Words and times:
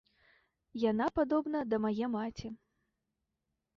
Яна 0.83 1.05
падобна 1.19 1.59
да 1.73 1.81
мае 1.85 2.05
маці. 2.17 2.47